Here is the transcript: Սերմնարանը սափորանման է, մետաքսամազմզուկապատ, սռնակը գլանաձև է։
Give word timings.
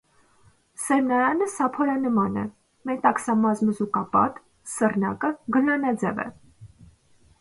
Սերմնարանը 0.83 1.47
սափորանման 1.55 2.39
է, 2.43 2.45
մետաքսամազմզուկապատ, 2.91 4.41
սռնակը 4.77 5.31
գլանաձև 5.57 6.25
է։ 6.29 6.31